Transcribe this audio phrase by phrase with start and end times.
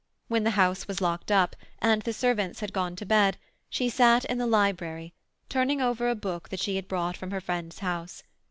[0.29, 3.37] When the house was locked up, and the servants had gone to bed,
[3.69, 5.13] she sat in the library,
[5.47, 8.23] turning over a book that she had brought from her friend's house.